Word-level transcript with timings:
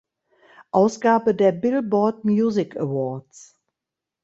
Ausgabe 0.71 1.35
der 1.35 1.51
Billboard 1.51 2.25
Music 2.25 2.75
Awards. 2.75 3.55